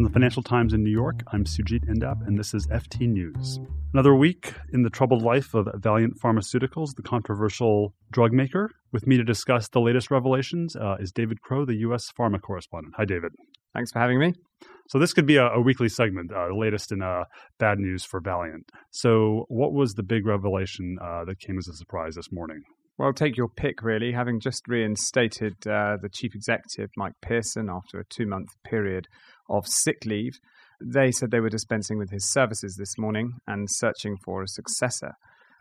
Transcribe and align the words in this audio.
From 0.00 0.06
the 0.06 0.12
Financial 0.14 0.42
Times 0.42 0.72
in 0.72 0.82
New 0.82 0.90
York, 0.90 1.22
I'm 1.30 1.44
Sujeet 1.44 1.84
Indap, 1.86 2.26
and 2.26 2.38
this 2.38 2.54
is 2.54 2.66
FT 2.68 3.06
News. 3.06 3.60
Another 3.92 4.14
week 4.14 4.54
in 4.72 4.82
the 4.82 4.88
troubled 4.88 5.20
life 5.20 5.52
of 5.52 5.68
Valeant 5.74 6.18
Pharmaceuticals, 6.18 6.94
the 6.96 7.02
controversial 7.02 7.92
drug 8.10 8.32
maker. 8.32 8.70
With 8.92 9.06
me 9.06 9.18
to 9.18 9.24
discuss 9.24 9.68
the 9.68 9.78
latest 9.78 10.10
revelations 10.10 10.74
uh, 10.74 10.96
is 10.98 11.12
David 11.12 11.42
Crow, 11.42 11.66
the 11.66 11.74
U.S. 11.80 12.10
pharma 12.18 12.40
correspondent. 12.40 12.94
Hi, 12.96 13.04
David. 13.04 13.32
Thanks 13.74 13.92
for 13.92 13.98
having 13.98 14.18
me. 14.18 14.32
So 14.88 14.98
this 14.98 15.12
could 15.12 15.26
be 15.26 15.36
a, 15.36 15.48
a 15.48 15.60
weekly 15.60 15.90
segment, 15.90 16.32
uh, 16.32 16.48
the 16.48 16.54
latest 16.54 16.92
in 16.92 17.02
uh, 17.02 17.24
bad 17.58 17.78
news 17.78 18.02
for 18.02 18.20
Valeant. 18.20 18.70
So, 18.90 19.44
what 19.48 19.74
was 19.74 19.92
the 19.96 20.02
big 20.02 20.24
revelation 20.24 20.96
uh, 20.98 21.26
that 21.26 21.40
came 21.40 21.58
as 21.58 21.68
a 21.68 21.74
surprise 21.74 22.14
this 22.14 22.32
morning? 22.32 22.62
Well, 23.00 23.14
take 23.14 23.38
your 23.38 23.48
pick, 23.48 23.82
really. 23.82 24.12
Having 24.12 24.40
just 24.40 24.68
reinstated 24.68 25.54
uh, 25.66 25.96
the 26.02 26.10
chief 26.12 26.34
executive, 26.34 26.90
Mike 26.98 27.14
Pearson, 27.22 27.70
after 27.70 27.98
a 27.98 28.04
two 28.04 28.26
month 28.26 28.50
period 28.62 29.06
of 29.48 29.66
sick 29.66 30.04
leave, 30.04 30.34
they 30.82 31.10
said 31.10 31.30
they 31.30 31.40
were 31.40 31.48
dispensing 31.48 31.96
with 31.96 32.10
his 32.10 32.30
services 32.30 32.76
this 32.76 32.98
morning 32.98 33.38
and 33.46 33.68
searching 33.70 34.18
for 34.22 34.42
a 34.42 34.48
successor. 34.48 35.12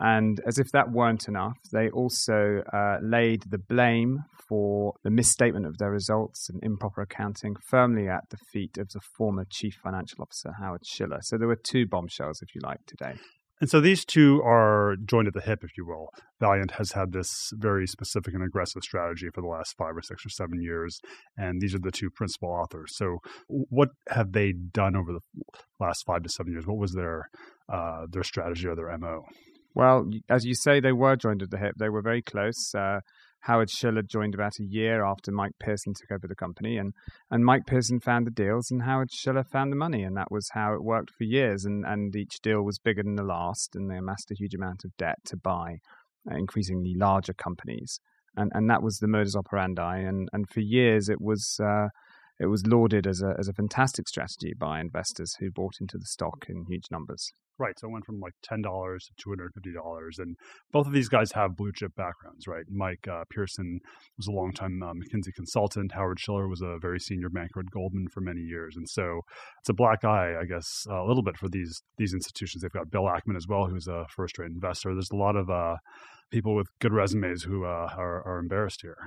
And 0.01 0.41
as 0.45 0.59
if 0.59 0.67
that 0.73 0.91
weren't 0.91 1.29
enough, 1.29 1.55
they 1.71 1.89
also 1.89 2.61
uh, 2.73 2.97
laid 3.01 3.43
the 3.49 3.57
blame 3.57 4.25
for 4.49 4.95
the 5.05 5.09
misstatement 5.09 5.65
of 5.65 5.77
their 5.77 5.91
results 5.91 6.49
and 6.49 6.61
improper 6.61 7.03
accounting 7.03 7.55
firmly 7.69 8.09
at 8.09 8.29
the 8.31 8.37
feet 8.51 8.77
of 8.77 8.89
the 8.89 8.99
former 8.99 9.45
chief 9.49 9.75
financial 9.81 10.23
officer, 10.23 10.51
Howard 10.59 10.85
Schiller. 10.85 11.19
So 11.21 11.37
there 11.37 11.47
were 11.47 11.55
two 11.55 11.87
bombshells, 11.87 12.41
if 12.41 12.53
you 12.53 12.59
like, 12.61 12.85
today. 12.85 13.13
And 13.61 13.69
so 13.69 13.81
these 13.81 14.05
two 14.05 14.41
are 14.43 14.95
joined 15.05 15.27
at 15.27 15.33
the 15.33 15.41
hip, 15.41 15.63
if 15.63 15.77
you 15.77 15.85
will. 15.85 16.09
Valeant 16.39 16.71
has 16.71 16.93
had 16.93 17.11
this 17.11 17.51
very 17.55 17.85
specific 17.87 18.33
and 18.33 18.43
aggressive 18.43 18.83
strategy 18.83 19.29
for 19.33 19.41
the 19.41 19.47
last 19.47 19.75
five 19.77 19.97
or 19.97 20.01
six 20.01 20.25
or 20.25 20.29
seven 20.29 20.61
years, 20.61 21.01
and 21.37 21.59
these 21.59 21.75
are 21.75 21.79
the 21.79 21.91
two 21.91 22.09
principal 22.09 22.49
authors. 22.49 22.95
So, 22.95 23.17
what 23.47 23.89
have 24.07 24.31
they 24.31 24.53
done 24.53 24.95
over 24.95 25.11
the 25.11 25.21
last 25.79 26.05
five 26.05 26.23
to 26.23 26.29
seven 26.29 26.53
years? 26.53 26.65
What 26.65 26.77
was 26.77 26.93
their 26.93 27.29
uh, 27.71 28.05
their 28.09 28.23
strategy 28.23 28.67
or 28.67 28.75
their 28.75 28.97
mo? 28.97 29.25
Well, 29.75 30.09
as 30.29 30.45
you 30.45 30.55
say, 30.55 30.79
they 30.79 30.93
were 30.93 31.15
joined 31.15 31.41
at 31.41 31.51
the 31.51 31.57
hip. 31.57 31.75
They 31.77 31.89
were 31.89 32.01
very 32.01 32.21
close. 32.21 32.73
Uh, 32.73 33.01
Howard 33.41 33.69
Schiller 33.69 34.01
joined 34.01 34.33
about 34.33 34.59
a 34.59 34.65
year 34.65 35.03
after 35.03 35.31
Mike 35.31 35.53
Pearson 35.59 35.93
took 35.93 36.11
over 36.11 36.27
the 36.27 36.35
company, 36.35 36.77
and, 36.77 36.93
and 37.31 37.45
Mike 37.45 37.65
Pearson 37.65 37.99
found 37.99 38.27
the 38.27 38.31
deals, 38.31 38.69
and 38.69 38.83
Howard 38.83 39.11
Schiller 39.11 39.43
found 39.43 39.71
the 39.71 39.77
money, 39.77 40.03
and 40.03 40.17
that 40.17 40.31
was 40.31 40.49
how 40.53 40.73
it 40.73 40.83
worked 40.83 41.11
for 41.17 41.23
years. 41.23 41.65
And, 41.65 41.85
and 41.85 42.15
each 42.15 42.41
deal 42.41 42.63
was 42.63 42.79
bigger 42.79 43.03
than 43.03 43.15
the 43.15 43.23
last, 43.23 43.75
and 43.75 43.89
they 43.89 43.97
amassed 43.97 44.31
a 44.31 44.35
huge 44.35 44.53
amount 44.53 44.83
of 44.83 44.95
debt 44.97 45.17
to 45.25 45.37
buy 45.37 45.77
uh, 46.29 46.35
increasingly 46.35 46.93
larger 46.95 47.33
companies, 47.33 47.99
and 48.35 48.51
and 48.53 48.69
that 48.69 48.83
was 48.83 48.97
the 48.97 49.07
modus 49.07 49.35
operandi. 49.35 49.99
And 49.99 50.29
and 50.33 50.49
for 50.49 50.61
years 50.61 51.09
it 51.09 51.21
was. 51.21 51.59
Uh, 51.63 51.87
it 52.41 52.45
was 52.45 52.65
lauded 52.65 53.05
as 53.05 53.21
a 53.21 53.35
as 53.37 53.49
a 53.49 53.53
fantastic 53.53 54.07
strategy 54.07 54.53
by 54.57 54.79
investors 54.79 55.35
who 55.41 55.51
bought 55.51 55.75
into 55.81 55.97
the 55.97 56.05
stock 56.05 56.45
in 56.47 56.63
huge 56.69 56.85
numbers. 56.89 57.33
Right. 57.59 57.77
So 57.77 57.87
it 57.87 57.91
went 57.91 58.05
from 58.05 58.21
like 58.21 58.33
ten 58.41 58.61
dollars 58.61 59.05
to 59.05 59.11
two 59.21 59.29
hundred 59.31 59.51
fifty 59.53 59.73
dollars, 59.73 60.17
and 60.17 60.37
both 60.71 60.87
of 60.87 60.93
these 60.93 61.09
guys 61.09 61.33
have 61.33 61.57
blue 61.57 61.71
chip 61.75 61.93
backgrounds, 61.95 62.47
right? 62.47 62.63
Mike 62.69 63.05
uh, 63.05 63.25
Pearson 63.29 63.79
was 64.17 64.27
a 64.27 64.31
longtime 64.31 64.81
uh, 64.81 64.93
McKinsey 64.93 65.33
consultant. 65.35 65.91
Howard 65.91 66.19
Schiller 66.19 66.47
was 66.47 66.61
a 66.61 66.77
very 66.81 66.99
senior 67.01 67.27
banker 67.29 67.59
at 67.59 67.69
Goldman 67.69 68.07
for 68.13 68.21
many 68.21 68.41
years, 68.41 68.77
and 68.77 68.87
so 68.87 69.21
it's 69.59 69.69
a 69.69 69.73
black 69.73 70.05
eye, 70.05 70.35
I 70.39 70.45
guess, 70.45 70.85
a 70.89 71.03
little 71.03 71.21
bit 71.23 71.37
for 71.37 71.49
these 71.49 71.81
these 71.97 72.13
institutions. 72.13 72.61
They've 72.61 72.71
got 72.71 72.89
Bill 72.89 73.03
Ackman 73.03 73.35
as 73.35 73.47
well, 73.47 73.67
who's 73.67 73.87
a 73.87 74.05
first 74.15 74.39
rate 74.39 74.51
investor. 74.51 74.93
There's 74.93 75.11
a 75.11 75.17
lot 75.17 75.35
of 75.35 75.49
uh, 75.49 75.75
people 76.31 76.55
with 76.55 76.67
good 76.79 76.93
resumes 76.93 77.43
who 77.43 77.65
uh, 77.65 77.89
are, 77.97 78.25
are 78.25 78.39
embarrassed 78.39 78.81
here. 78.81 78.97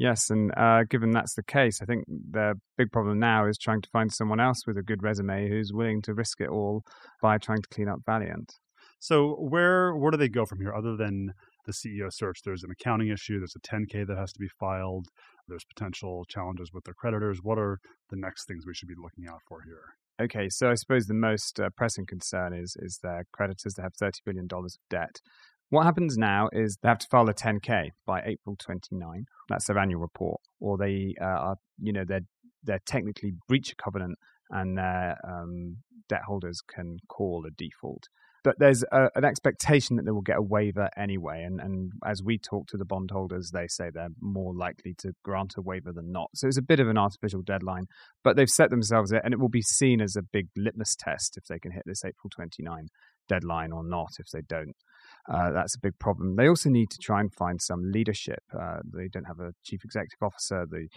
Yes, 0.00 0.30
and 0.30 0.50
uh, 0.56 0.84
given 0.88 1.10
that's 1.10 1.34
the 1.34 1.42
case, 1.42 1.82
I 1.82 1.84
think 1.84 2.06
the 2.08 2.54
big 2.78 2.90
problem 2.90 3.18
now 3.18 3.46
is 3.46 3.58
trying 3.58 3.82
to 3.82 3.88
find 3.90 4.10
someone 4.10 4.40
else 4.40 4.66
with 4.66 4.78
a 4.78 4.82
good 4.82 5.02
resume 5.02 5.46
who's 5.46 5.74
willing 5.74 6.00
to 6.02 6.14
risk 6.14 6.40
it 6.40 6.48
all 6.48 6.84
by 7.20 7.36
trying 7.36 7.60
to 7.60 7.68
clean 7.68 7.86
up 7.86 8.00
Valeant. 8.06 8.50
So 8.98 9.34
where 9.34 9.94
where 9.94 10.10
do 10.10 10.16
they 10.16 10.30
go 10.30 10.46
from 10.46 10.58
here, 10.60 10.72
other 10.74 10.96
than 10.96 11.34
the 11.66 11.72
CEO 11.72 12.10
search? 12.10 12.40
There's 12.42 12.64
an 12.64 12.70
accounting 12.70 13.08
issue. 13.08 13.40
There's 13.40 13.54
a 13.54 13.60
10K 13.60 14.06
that 14.06 14.16
has 14.16 14.32
to 14.32 14.40
be 14.40 14.48
filed. 14.58 15.08
There's 15.48 15.66
potential 15.66 16.24
challenges 16.30 16.70
with 16.72 16.84
their 16.84 16.94
creditors. 16.94 17.40
What 17.42 17.58
are 17.58 17.78
the 18.08 18.16
next 18.16 18.46
things 18.46 18.64
we 18.66 18.72
should 18.72 18.88
be 18.88 18.94
looking 18.96 19.26
out 19.28 19.42
for 19.46 19.60
here? 19.66 19.84
Okay, 20.18 20.48
so 20.48 20.70
I 20.70 20.76
suppose 20.76 21.06
the 21.06 21.14
most 21.14 21.60
uh, 21.60 21.68
pressing 21.76 22.06
concern 22.06 22.54
is 22.54 22.74
is 22.78 23.00
their 23.02 23.26
creditors 23.34 23.74
that 23.74 23.82
have 23.82 23.94
thirty 23.96 24.20
billion 24.24 24.46
dollars 24.46 24.76
of 24.76 24.88
debt, 24.88 25.20
what 25.70 25.84
happens 25.84 26.18
now 26.18 26.48
is 26.52 26.76
they 26.82 26.88
have 26.88 26.98
to 26.98 27.06
file 27.10 27.28
a 27.28 27.34
10K 27.34 27.90
by 28.06 28.20
April 28.26 28.56
29. 28.56 29.24
That's 29.48 29.66
their 29.66 29.78
annual 29.78 30.00
report, 30.00 30.40
or 30.60 30.76
they 30.76 31.14
uh, 31.20 31.24
are, 31.24 31.56
you 31.78 31.92
know, 31.92 32.04
they're 32.06 32.26
they're 32.62 32.80
technically 32.84 33.32
breach 33.48 33.72
a 33.72 33.76
covenant, 33.76 34.18
and 34.50 34.76
their 34.76 35.16
um, 35.26 35.76
debt 36.08 36.22
holders 36.26 36.60
can 36.60 36.98
call 37.08 37.46
a 37.46 37.50
default. 37.50 38.08
But 38.42 38.56
there's 38.58 38.82
a, 38.90 39.08
an 39.14 39.24
expectation 39.24 39.96
that 39.96 40.04
they 40.04 40.10
will 40.10 40.22
get 40.22 40.38
a 40.38 40.42
waiver 40.42 40.88
anyway, 40.96 41.42
and, 41.44 41.60
and 41.60 41.92
as 42.04 42.22
we 42.22 42.38
talk 42.38 42.66
to 42.68 42.76
the 42.76 42.84
bondholders, 42.84 43.50
they 43.52 43.66
say 43.68 43.90
they're 43.92 44.08
more 44.20 44.54
likely 44.54 44.94
to 44.98 45.12
grant 45.22 45.54
a 45.56 45.62
waiver 45.62 45.92
than 45.92 46.10
not. 46.10 46.30
So 46.34 46.48
it's 46.48 46.58
a 46.58 46.62
bit 46.62 46.80
of 46.80 46.88
an 46.88 46.98
artificial 46.98 47.42
deadline, 47.42 47.86
but 48.24 48.36
they've 48.36 48.48
set 48.48 48.70
themselves 48.70 49.12
it, 49.12 49.22
and 49.24 49.34
it 49.34 49.40
will 49.40 49.50
be 49.50 49.62
seen 49.62 50.00
as 50.00 50.16
a 50.16 50.22
big 50.22 50.48
litmus 50.56 50.96
test 50.98 51.36
if 51.36 51.44
they 51.44 51.58
can 51.58 51.72
hit 51.72 51.82
this 51.86 52.04
April 52.04 52.30
29 52.34 52.88
deadline 53.28 53.72
or 53.72 53.84
not. 53.84 54.12
If 54.18 54.30
they 54.32 54.42
don't, 54.48 54.74
uh, 55.32 55.52
that's 55.52 55.76
a 55.76 55.80
big 55.80 55.98
problem. 55.98 56.36
They 56.36 56.48
also 56.48 56.68
need 56.68 56.90
to 56.90 56.98
try 56.98 57.20
and 57.20 57.32
find 57.32 57.60
some 57.60 57.90
leadership. 57.90 58.42
Uh, 58.58 58.78
they 58.84 59.08
don't 59.08 59.24
have 59.24 59.40
a 59.40 59.52
chief 59.64 59.84
executive 59.84 60.22
officer. 60.22 60.66
They 60.70 60.88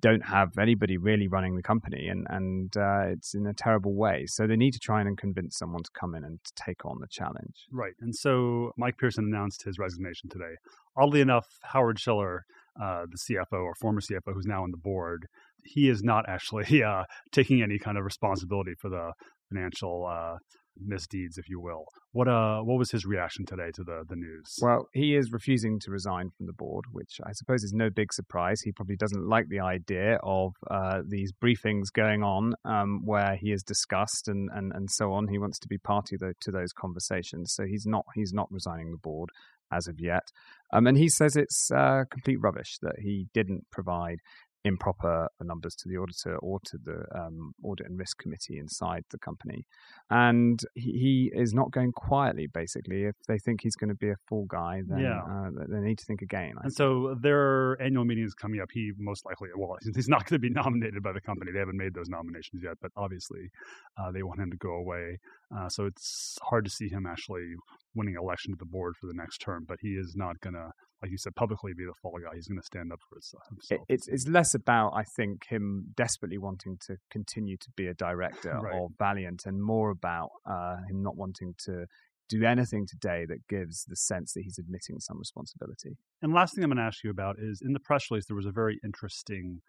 don't 0.00 0.24
have 0.24 0.56
anybody 0.58 0.96
really 0.96 1.28
running 1.28 1.56
the 1.56 1.62
company, 1.62 2.08
and 2.08 2.26
and 2.30 2.74
uh, 2.76 3.02
it's 3.08 3.34
in 3.34 3.46
a 3.46 3.52
terrible 3.52 3.94
way. 3.94 4.24
So 4.26 4.46
they 4.46 4.56
need 4.56 4.72
to 4.72 4.78
try 4.78 5.00
and 5.00 5.18
convince 5.18 5.58
someone 5.58 5.82
to 5.82 5.90
come 5.98 6.14
in 6.14 6.24
and 6.24 6.38
to 6.44 6.52
take 6.64 6.84
on 6.84 6.98
the 7.00 7.08
challenge. 7.10 7.66
Right. 7.70 7.94
And 8.00 8.14
so 8.14 8.72
Mike 8.78 8.96
Pearson 8.98 9.24
announced 9.24 9.64
his 9.64 9.78
resignation 9.78 10.30
today. 10.30 10.54
Oddly 10.96 11.20
enough, 11.20 11.46
Howard 11.62 11.98
Schiller, 11.98 12.44
uh, 12.80 13.04
the 13.10 13.18
CFO 13.18 13.62
or 13.62 13.74
former 13.74 14.00
CFO, 14.00 14.32
who's 14.32 14.46
now 14.46 14.62
on 14.62 14.70
the 14.70 14.78
board, 14.78 15.26
he 15.64 15.88
is 15.88 16.02
not 16.02 16.24
actually 16.28 16.82
uh, 16.84 17.04
taking 17.32 17.62
any 17.62 17.78
kind 17.78 17.98
of 17.98 18.04
responsibility 18.04 18.72
for 18.78 18.88
the 18.88 19.12
financial 19.48 20.06
uh, 20.06 20.36
misdeeds, 20.78 21.38
if 21.38 21.48
you 21.48 21.60
will. 21.60 21.84
What 22.12 22.28
uh, 22.28 22.60
what 22.60 22.78
was 22.78 22.90
his 22.90 23.04
reaction 23.04 23.46
today 23.46 23.70
to 23.74 23.84
the 23.84 24.04
the 24.08 24.16
news? 24.16 24.58
Well, 24.60 24.86
he 24.92 25.16
is 25.16 25.32
refusing 25.32 25.78
to 25.80 25.90
resign 25.90 26.30
from 26.36 26.46
the 26.46 26.52
board, 26.52 26.84
which 26.92 27.20
I 27.24 27.32
suppose 27.32 27.62
is 27.62 27.72
no 27.72 27.90
big 27.90 28.12
surprise. 28.12 28.60
He 28.62 28.72
probably 28.72 28.96
doesn't 28.96 29.28
like 29.28 29.48
the 29.48 29.60
idea 29.60 30.18
of 30.22 30.52
uh, 30.70 31.02
these 31.06 31.32
briefings 31.32 31.86
going 31.92 32.22
on 32.22 32.54
um, 32.64 33.02
where 33.04 33.36
he 33.36 33.52
is 33.52 33.62
discussed 33.62 34.28
and, 34.28 34.50
and, 34.52 34.72
and 34.74 34.90
so 34.90 35.12
on. 35.12 35.28
He 35.28 35.38
wants 35.38 35.58
to 35.60 35.68
be 35.68 35.78
party 35.78 36.16
to 36.18 36.50
those 36.50 36.72
conversations, 36.72 37.52
so 37.54 37.64
he's 37.64 37.86
not 37.86 38.04
he's 38.14 38.32
not 38.32 38.48
resigning 38.50 38.90
the 38.90 38.98
board 38.98 39.30
as 39.72 39.86
of 39.86 40.00
yet. 40.00 40.28
Um, 40.72 40.86
and 40.86 40.96
he 40.96 41.08
says 41.08 41.36
it's 41.36 41.70
uh, 41.74 42.04
complete 42.10 42.38
rubbish 42.40 42.78
that 42.82 42.96
he 43.00 43.26
didn't 43.32 43.66
provide 43.70 44.18
improper 44.64 45.28
numbers 45.40 45.74
to 45.74 45.88
the 45.88 45.96
auditor 45.96 46.36
or 46.38 46.60
to 46.64 46.78
the 46.84 47.04
um, 47.18 47.52
audit 47.64 47.86
and 47.86 47.98
risk 47.98 48.18
committee 48.18 48.58
inside 48.58 49.04
the 49.10 49.18
company. 49.18 49.66
And 50.10 50.60
he, 50.74 50.92
he, 50.92 51.30
is 51.34 51.52
not 51.52 51.70
going 51.70 51.92
quietly, 51.92 52.46
basically. 52.46 53.04
If 53.04 53.16
they 53.26 53.38
think 53.38 53.60
he's 53.62 53.74
going 53.74 53.88
to 53.88 53.96
be 53.96 54.10
a 54.10 54.16
fool 54.28 54.46
guy, 54.48 54.82
then 54.86 55.00
yeah. 55.00 55.20
uh, 55.20 55.50
they 55.68 55.80
need 55.80 55.98
to 55.98 56.04
think 56.04 56.22
again. 56.22 56.54
I 56.58 56.64
and 56.64 56.72
think. 56.72 56.74
so 56.74 57.16
their 57.20 57.80
annual 57.82 58.04
meeting 58.04 58.24
is 58.24 58.34
coming 58.34 58.60
up. 58.60 58.68
He 58.72 58.92
most 58.98 59.24
likely, 59.24 59.48
well, 59.56 59.76
he's 59.94 60.08
not 60.08 60.26
going 60.26 60.40
to 60.40 60.48
be 60.48 60.50
nominated 60.54 61.02
by 61.02 61.12
the 61.12 61.20
company. 61.20 61.52
They 61.52 61.58
haven't 61.58 61.78
made 61.78 61.94
those 61.94 62.08
nominations 62.08 62.62
yet, 62.62 62.74
but 62.80 62.92
obviously 62.96 63.50
uh, 63.98 64.12
they 64.12 64.22
want 64.22 64.40
him 64.40 64.50
to 64.50 64.56
go 64.56 64.74
away. 64.74 65.18
Uh, 65.56 65.68
so 65.68 65.86
it's 65.86 66.38
hard 66.42 66.64
to 66.64 66.70
see 66.70 66.88
him 66.88 67.06
actually 67.06 67.54
winning 67.94 68.16
election 68.20 68.52
to 68.52 68.58
the 68.58 68.66
board 68.66 68.94
for 69.00 69.06
the 69.06 69.14
next 69.14 69.38
term, 69.38 69.64
but 69.66 69.78
he 69.80 69.90
is 69.90 70.14
not 70.16 70.40
going 70.40 70.54
to 70.54 70.70
like 71.02 71.10
you 71.10 71.18
said, 71.18 71.34
publicly 71.34 71.72
be 71.76 71.84
the 71.84 71.94
fall 72.00 72.18
guy. 72.22 72.34
He's 72.34 72.46
going 72.46 72.60
to 72.60 72.66
stand 72.66 72.92
up 72.92 73.00
for 73.08 73.16
himself. 73.16 73.84
It's 73.88 74.08
it's 74.08 74.28
less 74.28 74.54
about 74.54 74.92
I 74.94 75.02
think 75.16 75.46
him 75.48 75.86
desperately 75.96 76.38
wanting 76.38 76.78
to 76.86 76.96
continue 77.10 77.56
to 77.56 77.68
be 77.76 77.86
a 77.88 77.94
director 77.94 78.58
right. 78.62 78.74
of 78.74 78.90
Valeant, 78.98 79.42
and 79.44 79.62
more 79.62 79.90
about 79.90 80.30
uh, 80.46 80.76
him 80.88 81.02
not 81.02 81.16
wanting 81.16 81.54
to 81.64 81.86
do 82.28 82.44
anything 82.44 82.86
today 82.86 83.26
that 83.28 83.46
gives 83.48 83.84
the 83.88 83.96
sense 83.96 84.32
that 84.32 84.42
he's 84.42 84.58
admitting 84.58 84.98
some 85.00 85.18
responsibility. 85.18 85.96
And 86.22 86.32
last 86.32 86.54
thing 86.54 86.64
I'm 86.64 86.70
going 86.70 86.78
to 86.78 86.84
ask 86.84 87.04
you 87.04 87.10
about 87.10 87.36
is 87.38 87.60
in 87.64 87.72
the 87.72 87.80
press 87.80 88.04
release 88.10 88.26
there 88.26 88.36
was 88.36 88.46
a 88.46 88.52
very 88.52 88.78
interesting 88.84 89.60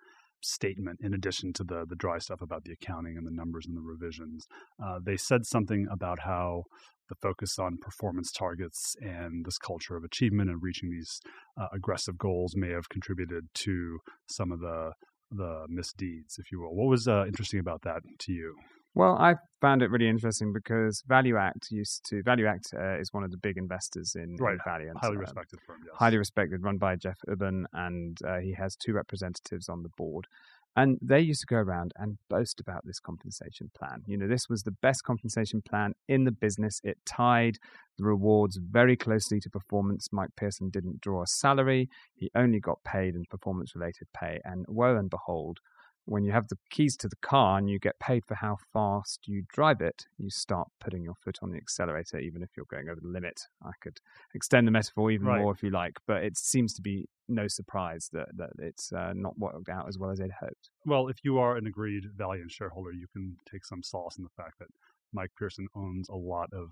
statement 0.46 1.00
in 1.02 1.14
addition 1.14 1.54
to 1.54 1.64
the 1.64 1.86
the 1.88 1.96
dry 1.96 2.18
stuff 2.18 2.42
about 2.42 2.64
the 2.64 2.74
accounting 2.74 3.18
and 3.18 3.26
the 3.26 3.32
numbers 3.32 3.66
and 3.66 3.76
the 3.76 3.82
revisions. 3.82 4.48
Uh, 4.84 5.00
they 5.04 5.18
said 5.18 5.46
something 5.46 5.88
about 5.92 6.20
how 6.20 6.64
the 7.10 7.16
focus 7.16 7.60
on 7.60 7.78
performance 7.78 8.32
targets 8.32 8.96
and 9.02 9.46
this 9.46 9.58
culture 9.58 9.96
of 9.96 10.04
achievement 10.04 10.50
and 10.50 10.64
reaching 10.64 10.90
these 10.90 11.20
uh, 11.60 11.68
aggressive 11.74 12.18
goals 12.18 12.56
may 12.56 12.70
have 12.70 12.90
contributed 12.90 13.48
to 13.54 14.00
some 14.28 14.52
of 14.52 14.60
the 14.60 14.92
the 15.36 15.66
misdeeds, 15.68 16.38
if 16.38 16.52
you 16.52 16.60
will. 16.60 16.76
What 16.76 16.90
was 16.90 17.08
uh, 17.08 17.26
interesting 17.26 17.60
about 17.60 17.82
that 17.84 18.04
to 18.20 18.32
you? 18.32 18.56
Well, 18.96 19.18
I 19.20 19.36
found 19.60 19.82
it 19.82 19.90
really 19.90 20.08
interesting 20.08 20.54
because 20.54 21.04
ValueAct 21.10 21.72
used 21.72 22.06
to 22.10 22.22
ValueAct 22.24 22.74
uh, 22.78 23.00
is 23.00 23.12
one 23.12 23.24
of 23.24 23.32
the 23.32 23.38
big 23.38 23.58
investors 23.58 24.16
in, 24.16 24.36
right. 24.40 24.54
in 24.54 24.60
Valeant, 24.66 24.98
highly 25.02 25.18
uh, 25.18 25.22
respected 25.22 25.60
firm, 25.66 25.80
yes. 25.86 25.96
highly 25.98 26.18
respected, 26.18 26.62
run 26.62 26.78
by 26.78 26.96
Jeff 26.96 27.18
Ubben, 27.28 27.64
and 27.74 28.20
uh, 28.28 28.38
he 28.38 28.54
has 28.54 28.76
two 28.76 28.94
representatives 28.94 29.70
on 29.70 29.82
the 29.82 29.90
board. 29.98 30.28
And 30.76 30.98
they 31.02 31.20
used 31.20 31.42
to 31.42 31.46
go 31.46 31.58
around 31.58 31.94
and 31.98 32.18
boast 32.30 32.60
about 32.60 32.82
this 32.84 33.00
compensation 33.00 33.70
plan. 33.78 34.02
You 34.08 34.18
know, 34.18 34.28
this 34.28 34.50
was 34.50 34.64
the 34.64 34.72
best 34.72 35.04
compensation 35.04 35.62
plan 35.62 35.94
in 36.08 36.24
the 36.24 36.32
business. 36.32 36.80
It 36.84 36.98
tied 37.06 37.58
the 37.98 38.06
rewards 38.06 38.58
very 38.58 38.96
closely 38.96 39.40
to 39.42 39.50
performance. 39.52 40.10
Mike 40.12 40.32
Pearson 40.36 40.70
didn't 40.72 41.00
draw 41.00 41.22
a 41.22 41.28
salary, 41.28 41.90
he 42.16 42.32
only 42.36 42.60
got 42.60 42.84
paid 42.84 43.14
in 43.14 43.26
performance 43.30 43.76
related 43.76 44.08
pay. 44.16 44.40
And 44.44 44.66
woe 44.68 44.98
and 44.98 45.12
behold, 45.12 45.60
when 46.06 46.24
you 46.24 46.32
have 46.32 46.48
the 46.50 46.58
keys 46.70 46.98
to 46.98 47.08
the 47.08 47.16
car 47.18 47.58
and 47.58 47.70
you 47.70 47.80
get 47.80 48.00
paid 48.00 48.26
for 48.26 48.36
how 48.36 48.58
fast 48.74 49.28
you 49.28 49.44
drive 49.48 49.82
it, 49.82 50.06
you 50.18 50.30
start 50.30 50.68
putting 50.80 51.04
your 51.04 51.16
foot 51.16 51.40
on 51.42 51.52
the 51.52 51.58
accelerator, 51.58 52.20
even 52.20 52.44
if 52.44 52.50
you're 52.56 52.66
going 52.70 52.90
over 52.90 53.00
the 53.02 53.08
limit. 53.08 53.42
I 53.64 53.72
could 53.82 54.00
extend 54.34 54.68
the 54.68 54.72
metaphor 54.72 55.12
even 55.12 55.28
right. 55.28 55.42
more 55.42 55.54
if 55.54 55.64
you 55.64 55.70
like, 55.70 55.98
but 56.06 56.24
it 56.24 56.38
seems 56.38 56.74
to 56.74 56.82
be 56.82 57.08
no 57.30 57.48
surprise 57.48 58.10
that, 58.12 58.28
that 58.36 58.50
it's 58.60 58.92
uh, 58.92 59.14
not 59.16 59.38
worked 59.38 59.70
out 59.70 59.88
as 59.88 59.98
well 59.98 60.12
as 60.12 60.20
they'd 60.20 60.32
hoped. 60.40 60.70
Well, 60.86 61.08
if 61.08 61.18
you 61.24 61.38
are 61.38 61.56
an 61.56 61.68
agreed 61.68 62.04
Valeant 62.18 62.52
shareholder, 62.52 62.92
you 62.92 63.08
can 63.14 63.38
take 63.50 63.66
some 63.66 63.82
solace 63.82 64.18
in 64.18 64.24
the 64.24 64.30
fact 64.44 64.60
that 64.60 64.68
Mike 65.14 65.32
Pearson 65.38 65.68
owns 65.76 66.10
a 66.10 66.16
lot 66.16 66.50
of 66.54 66.70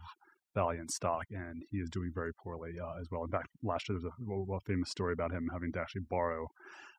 Valeant 0.54 0.92
stock, 0.92 1.26
and 1.32 1.64
he 1.72 1.78
is 1.78 1.90
doing 1.90 2.12
very 2.14 2.34
poorly 2.34 2.74
uh, 2.82 3.00
as 3.00 3.08
well. 3.12 3.24
In 3.24 3.30
fact, 3.30 3.48
last 3.64 3.88
year 3.88 3.98
there 4.00 4.10
was 4.28 4.50
a, 4.50 4.54
a, 4.54 4.60
famous 4.62 4.90
story 4.90 5.14
about 5.14 5.32
him 5.32 5.50
having 5.52 5.72
to 5.74 5.80
actually 5.80 6.02
borrow 6.10 6.48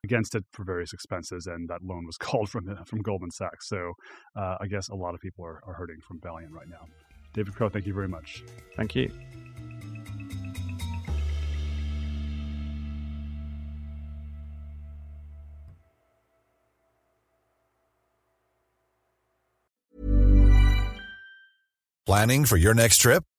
against 0.03 0.35
it 0.35 0.43
for 0.51 0.63
various 0.63 0.93
expenses, 0.93 1.47
and 1.47 1.69
that 1.69 1.83
loan 1.83 2.05
was 2.05 2.17
called 2.25 2.49
from 2.49 2.75
from 2.85 3.01
Goldman 3.01 3.31
Sachs. 3.31 3.67
So 3.69 3.93
uh, 4.35 4.57
I 4.59 4.67
guess 4.67 4.89
a 4.89 4.95
lot 4.95 5.13
of 5.13 5.21
people 5.21 5.45
are, 5.45 5.61
are 5.65 5.73
hurting 5.73 5.99
from 6.07 6.19
Valeant 6.21 6.51
right 6.51 6.67
now. 6.69 6.85
David 7.33 7.55
Crow, 7.55 7.69
thank 7.69 7.87
you 7.87 7.93
very 7.93 8.07
much. 8.07 8.43
Thank 8.75 8.95
you. 8.95 9.11
Planning 22.05 22.45
for 22.45 22.57
your 22.57 22.73
next 22.73 22.97
trip? 22.97 23.23